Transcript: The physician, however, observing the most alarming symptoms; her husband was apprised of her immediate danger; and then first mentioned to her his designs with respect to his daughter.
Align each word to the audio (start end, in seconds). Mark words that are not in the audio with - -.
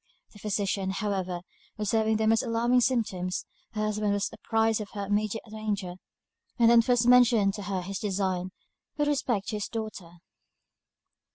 The 0.33 0.39
physician, 0.39 0.89
however, 0.89 1.41
observing 1.77 2.17
the 2.17 2.25
most 2.25 2.41
alarming 2.41 2.81
symptoms; 2.81 3.45
her 3.73 3.81
husband 3.83 4.13
was 4.13 4.31
apprised 4.33 4.81
of 4.81 4.89
her 4.95 5.05
immediate 5.05 5.43
danger; 5.51 5.97
and 6.57 6.71
then 6.71 6.81
first 6.81 7.07
mentioned 7.07 7.53
to 7.53 7.61
her 7.61 7.83
his 7.83 7.99
designs 7.99 8.49
with 8.97 9.07
respect 9.07 9.49
to 9.49 9.57
his 9.57 9.67
daughter. 9.67 10.13